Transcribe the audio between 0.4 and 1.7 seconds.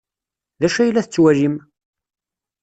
D acu ay la tettwalim?